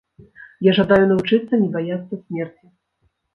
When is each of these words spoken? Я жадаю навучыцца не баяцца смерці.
Я 0.67 0.71
жадаю 0.77 0.97
навучыцца 1.11 1.53
не 1.65 1.69
баяцца 1.75 2.13
смерці. 2.23 2.65